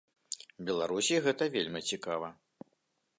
Беларусі 0.69 1.19
гэта 1.27 1.43
вельмі 1.59 1.81
цікава. 1.93 2.27